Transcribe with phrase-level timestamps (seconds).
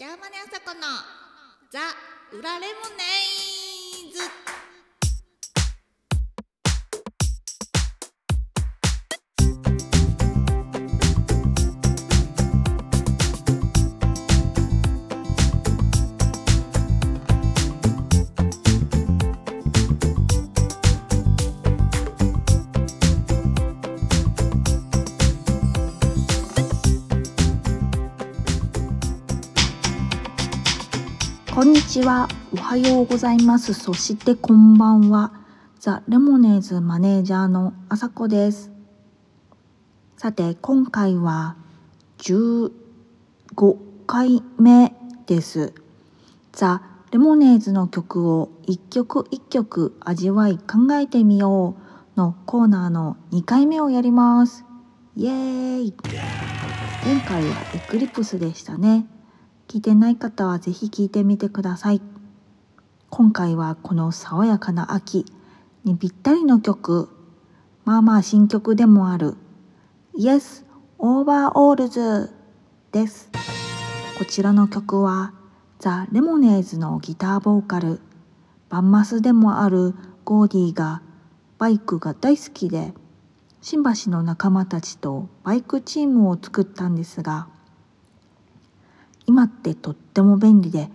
[0.00, 0.80] ジャーマネあさこの
[1.70, 1.78] ザ・
[2.32, 3.04] 裏レモネ
[4.08, 4.49] イズ。
[31.60, 32.26] こんにちは。
[32.54, 33.74] おはようございます。
[33.74, 35.30] そしてこんばんは。
[35.78, 38.72] ザ・レモネーズマネージャーのあさこです。
[40.16, 41.56] さて、今回は
[42.16, 42.70] 15
[44.06, 44.94] 回目
[45.26, 45.74] です。
[46.52, 51.76] ザ・レモネーズの曲を一曲一曲味わい考えてみよ
[52.16, 54.64] うのコーナーの2回目をやります。
[55.14, 55.94] イエーイ
[57.04, 59.06] 前回はエクリプスでしたね。
[59.70, 62.02] 聞いてない方はぜひ聞いてみてください。
[63.08, 65.24] 今回はこの爽やかな秋
[65.84, 67.08] にぴったりの曲。
[67.84, 69.36] まあまあ新曲でもある。
[70.18, 70.64] Yes
[70.98, 72.30] Overalls
[72.90, 73.30] です。
[74.18, 75.34] こちらの曲は
[75.78, 78.00] ザ・レモネーズのギターボーカル。
[78.70, 81.00] バンマスでもあるゴーディが
[81.58, 82.92] バイクが大好きで
[83.60, 87.46] 新橋の仲間たちとバイクチームを作ったんですが
[89.30, 90.90] 今ってとっても便利で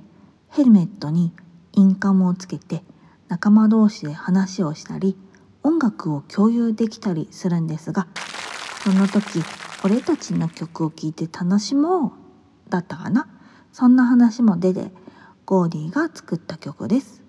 [0.49, 1.31] ヘルメットに
[1.71, 2.83] インカムをつけて
[3.29, 5.15] 仲間同士で話をしたり
[5.63, 8.07] 音楽を共有できたりするんですが
[8.83, 9.41] その時
[9.85, 13.29] 俺たちの曲を聴いて楽しもうだったかな？
[13.71, 14.91] そんな話も出て
[15.45, 17.23] ゴーディが作った曲です。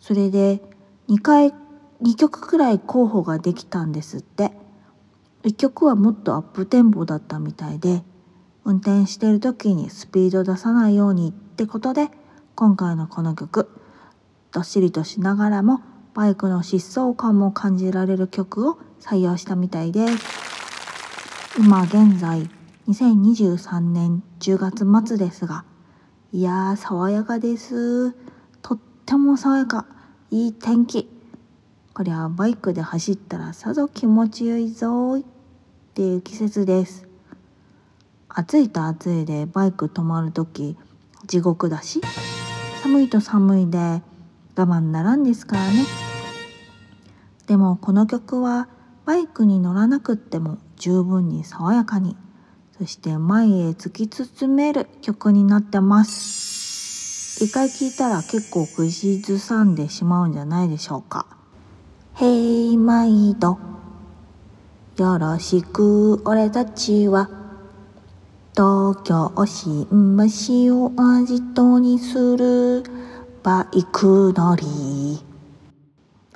[0.00, 0.60] それで
[1.08, 1.54] 2回
[2.02, 4.50] 2曲くらい候補ができたんですって。
[5.44, 8.02] 1曲はもっとアップテンポだったみたいで
[8.66, 12.08] 運転してる時にスピード出さないようにってことで
[12.56, 13.70] 今回のこの曲
[14.50, 15.82] どっしりとしながらも
[16.14, 21.60] バイクの疾走感も感じられる曲を採用したみたいです。
[21.60, 22.50] 今現在
[22.88, 25.64] 2023年10月末ですが
[26.32, 28.12] いやー爽やかです。
[28.62, 29.86] とっても爽やか。
[30.32, 31.08] いい天気。
[31.94, 35.24] こりゃバイクで走ったらさぞ気持ちよいぞーっ
[35.94, 37.05] ていう季節です。
[38.38, 40.76] 暑いと暑いでバイク止まる時
[41.26, 42.02] 地獄だし
[42.82, 44.02] 寒いと寒いで我
[44.54, 45.86] 慢ならんですからね。
[47.46, 48.68] でもこの曲は
[49.06, 52.14] バイクに乗らなくっても十分に爽やかに
[52.76, 57.42] そして前へ突き進める曲になってます。
[57.42, 61.26] 一回聴いたら結構口ずさんでしまうんじゃないでしょうか
[62.16, 63.58] 「へい毎度。
[64.98, 67.30] よろしく俺たちは」
[68.56, 72.84] 東京新橋をアジトにする。
[73.42, 75.22] バイク乗り。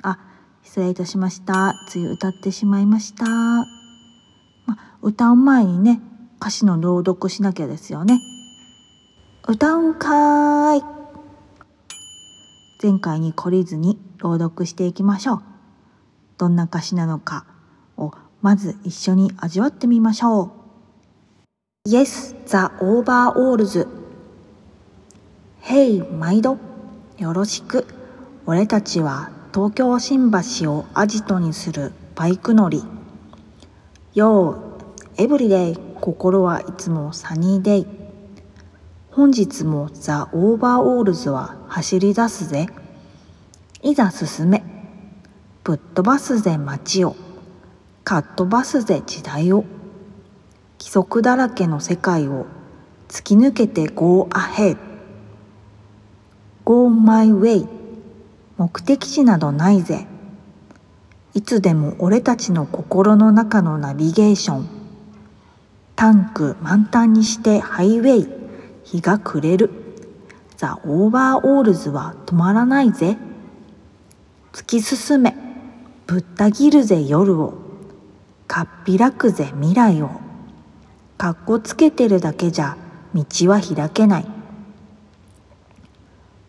[0.03, 0.19] あ
[0.61, 1.73] 失礼いたしました。
[1.87, 3.65] つい歌ってしまいました、ま、
[5.01, 5.99] 歌う前にね
[6.39, 8.19] 歌詞の朗読しなきゃですよね。
[9.47, 10.83] 歌うんかい。
[12.83, 15.43] 前回に懲りずに朗読していきましょう。
[16.37, 17.47] どんな歌詞なのか
[17.97, 18.11] を
[18.43, 20.60] まず一緒に味わってみましょう。
[21.87, 23.87] Yes, the overalls.
[25.61, 26.59] Hey, 毎度。
[27.17, 27.87] よろしく。
[28.45, 30.31] 俺たちは東京新
[30.61, 32.83] 橋をアジトにするバイク乗り。
[34.13, 34.59] Yo,
[35.15, 35.75] everyday.
[35.99, 37.87] 心はいつも sunny day。
[39.09, 42.67] 本日もザ・オーバーオールズは走り出すぜ。
[43.81, 44.63] いざ進め。
[45.63, 47.15] ぶっ飛ばすぜ街を。
[48.03, 49.65] かっ飛ばすぜ時代を。
[50.81, 52.47] 規則だらけの世界を
[53.07, 54.79] 突き抜けて Go ahead
[56.65, 57.67] Go my way
[58.57, 60.07] 目的地などないぜ。
[61.35, 64.69] いつでも俺たちの心の中のナビゲーション。
[65.95, 68.27] タンク満タンにしてハイウェイ。
[68.83, 69.69] 日が暮れる。
[70.57, 73.17] ザ・オーバーオールズは止まらないぜ。
[74.51, 75.35] 突き進め。
[76.07, 77.53] ぶった切るぜ夜を。
[78.47, 80.20] かっぴらくぜ未来を。
[81.21, 82.75] かっこつけてるだけじゃ
[83.13, 84.25] 道は開けない。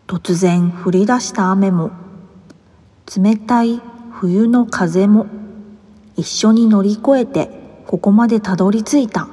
[0.07, 1.91] 突然降り出した雨も
[3.15, 3.79] 冷たい
[4.11, 5.27] 冬の風も
[6.15, 7.51] 一緒に乗り越えて
[7.85, 9.27] ここまでたどり着いた。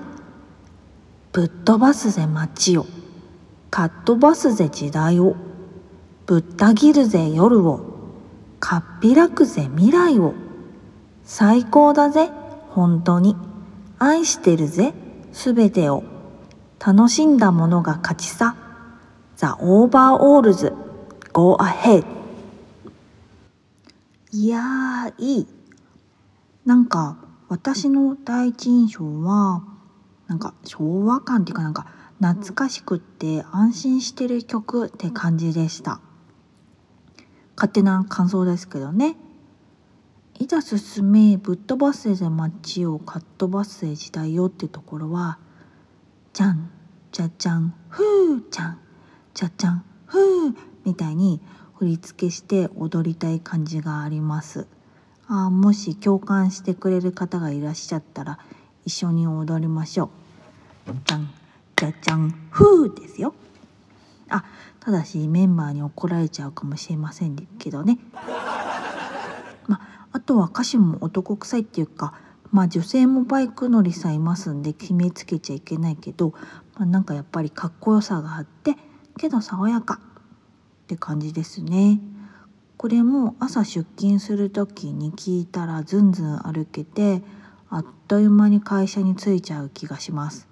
[1.33, 2.85] ぶっ飛ばすぜ街を
[3.71, 5.37] かっ飛ばすぜ時代を
[6.27, 7.81] ぶった切るぜ夜を
[8.59, 10.35] かっぴらくぜ未来を。
[11.25, 12.29] 最高だぜ
[12.69, 13.39] 本当に。
[13.99, 14.93] 愛してるぜ
[15.33, 16.05] すべてを
[16.85, 18.57] 楽しんだものが勝ちさ。
[19.37, 20.75] The Overalls
[21.33, 22.05] Go Ahead.
[24.33, 25.47] いやーいい。
[26.65, 27.17] なんか
[27.49, 29.63] 私の第一印象は
[30.29, 31.87] なんか昭和感っていうかなんか
[32.21, 36.01] 懐かしくって安心してる曲って感じでした。
[37.57, 39.17] 勝手な感想ですけどね。
[40.41, 45.39] いざ進めぶっ飛ばせで街をかっ飛ばせ時代よってところは
[46.33, 46.71] じゃん
[47.13, 48.79] じゃじゃんふーちゃん
[49.35, 50.55] じゃじゃんふー
[50.87, 51.43] みたいに
[51.77, 54.67] 振り付けして踊りたい感じがあります。
[55.29, 58.39] あもし共感してくれる方がいらっしゃったら
[58.87, 60.11] 一緒に踊りましょ
[60.87, 60.93] う。
[61.07, 61.31] じゃん
[61.77, 63.35] じゃじゃんふーですよ。
[64.31, 64.45] あ
[64.81, 67.99] ただしメンバーに怒られちゃうかもしれませんけどね。
[70.13, 72.15] あとは歌詞も男臭いっていうか
[72.51, 76.35] まあ女性もバイク乗りさんいますんで決めつけちゃいけないけど、
[76.75, 78.77] まあ、なんかやっぱりかっこよさがあって
[79.19, 82.01] けど爽やかって感じですね。
[82.77, 87.23] これも朝出勤する時に聞いたらずんずん歩けて
[87.69, 90.49] あっという間に会社に着いちゃう気がします。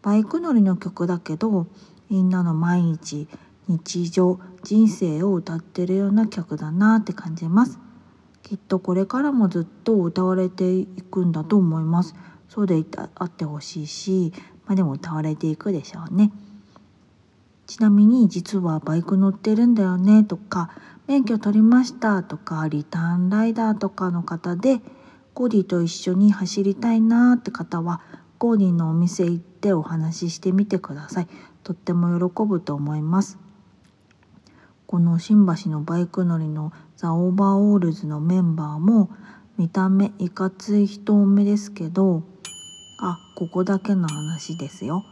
[0.00, 1.66] バイク乗りの曲だけど
[2.08, 3.28] みんなの毎日
[3.68, 7.78] 日常人生を歌ってるような曲だなって感じます。
[8.52, 12.14] きっとこれからもずっと歌われていくんだと思います。
[12.50, 12.84] そうで
[13.14, 14.30] あってほしいし、
[14.66, 16.30] まあ、でも歌われていくでしょうね。
[17.66, 20.68] ちなみに実はバイク乗ってるんだよねとか
[21.06, 24.80] 免許取りましたとかリターンライダーとかの方で
[25.32, 28.02] コーディと一緒に走りたいなって方は
[28.36, 31.28] コーディのお店行ってお話ししてみてください。
[31.62, 33.38] とっても喜ぶと思います。
[34.92, 39.08] この新橋のバイク乗りのザ・オーバーオールズのメンバーも
[39.56, 42.24] 見た目いかつい人目ですけど
[43.00, 45.02] あここだけの話ですよ、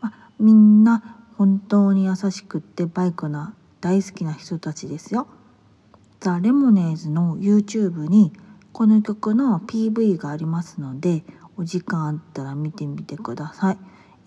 [0.00, 5.26] まみんな本当に優しくってバイクな大好きな人たちですよ。
[6.20, 8.32] ザ・レモネーズの YouTube に
[8.72, 11.24] この曲の PV がありますので
[11.56, 13.78] お時間あったら見てみてください。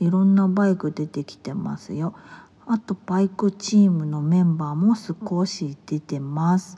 [0.05, 2.13] いろんなバイク出てきてますよ。
[2.69, 6.77] あとバイクチームのメンバーも少し出てます。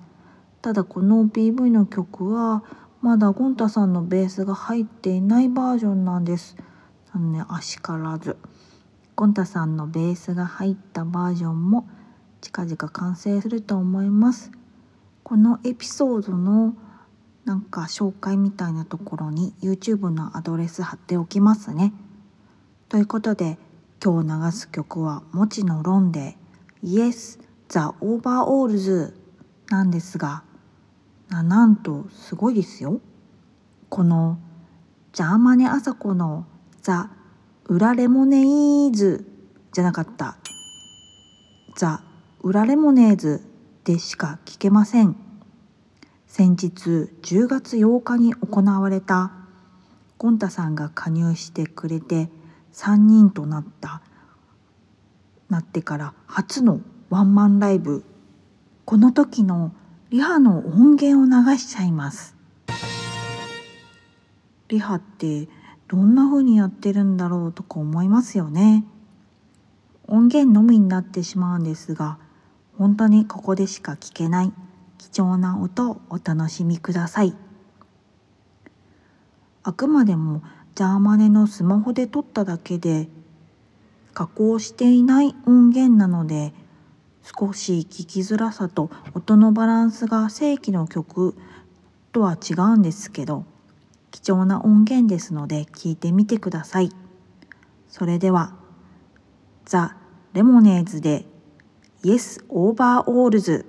[0.61, 2.63] ただこの PV の曲は
[3.01, 6.55] まだゴンタさんのベースが入っていないバージョンなんです。
[7.11, 8.37] あのねあしからず。
[9.15, 11.89] ゴンタさんのベースが入ったバージョンも
[12.39, 14.51] 近々完成すると思います。
[15.23, 16.75] このエピソードの
[17.45, 21.93] なんか紹介みたいなところに YouTube のアドレス貼っておきますね。
[22.89, 23.57] ということで
[24.01, 26.37] 今日流す曲は「もちのロンで
[26.81, 27.37] Yes
[27.67, 29.13] the Overalls」
[29.69, 30.43] なんですが
[31.27, 33.01] ななんとすごいですよ。
[33.89, 34.39] この
[35.11, 36.45] ジャーマネあさこの
[36.81, 37.11] 「ザ・
[37.65, 39.29] 裏レモネーズ」
[39.73, 40.37] じゃなかった
[41.75, 42.01] 「ザ・
[42.41, 43.43] 裏レモネーズ」
[43.83, 45.17] でしか聞けません。
[46.25, 49.31] 先日10月8日に行われた
[50.17, 52.29] ゴンタさんが加入してくれて
[52.73, 54.01] 3人となった。
[55.49, 58.03] なってから初のワンマンライブ。
[58.85, 59.71] この時の
[60.09, 62.35] リハの音源を流しちゃいます。
[64.67, 65.47] リハって
[65.87, 68.85] どんな風にやってるんだろうとか思いますよね。
[70.07, 72.17] 音源のみになってしまうんですが
[72.77, 74.53] 本当にここでしか聞けない。
[74.97, 77.33] 貴重な音をお楽しみください。
[79.63, 80.41] あくまでも
[80.75, 83.07] ジャーマネのスマホで撮っただけで
[84.13, 86.53] 加工していない音源なので
[87.23, 91.35] 少し聞きづらさと音のバランスが正規の曲
[92.11, 93.45] とは違うんですけど
[94.11, 96.89] 貴重な音源ですので聞いてみてください。
[97.87, 98.53] それでは
[99.65, 99.95] ザ・
[100.33, 101.25] レモネーズで
[102.03, 103.65] Yes Over Alls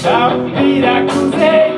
[0.00, 1.69] About Veracruz.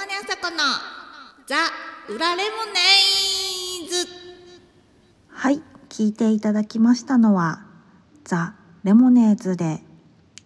[0.00, 0.56] マネあさこの
[1.46, 1.56] ザ・
[2.08, 2.72] 裏レモネ
[3.84, 4.08] イズ
[5.28, 7.66] はい、聞いていただきましたのは
[8.24, 9.82] ザ・レモネーズで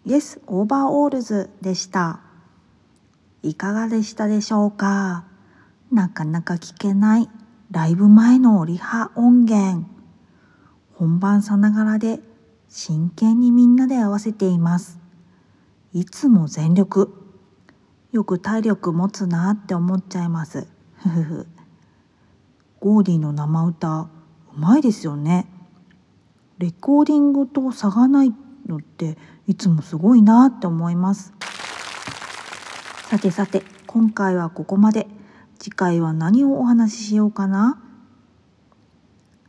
[0.05, 2.19] Yes Overalls でした。
[3.45, 5.25] いかがでしたでしょうか？
[5.93, 7.31] なかなか聞けない
[7.71, 9.87] ライブ前のリハ音源。
[10.95, 12.19] 本番さながらで
[12.69, 14.99] 真剣にみんなで合わせています。
[15.93, 17.21] いつも全力。
[18.15, 20.69] よく体力持つなって思っちゃいます。
[21.03, 21.47] ふふふ。
[22.79, 24.09] ゴーディの生歌う
[24.57, 25.49] まいですよね。
[26.59, 28.33] レコーディングと差がない
[28.69, 29.19] のって
[29.49, 31.33] いつもすごいなって思います。
[33.11, 35.09] さてさて今回はここまで。
[35.59, 37.83] 次回は何をお話ししようかな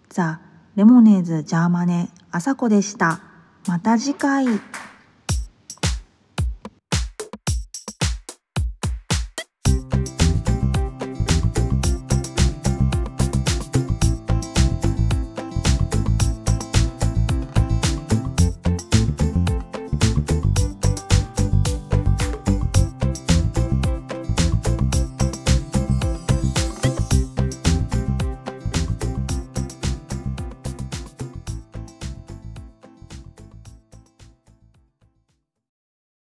[0.10, 0.40] ザ・
[0.76, 3.22] レモネーズ・ジャーマネ・あさこでした。
[3.68, 4.48] また次回。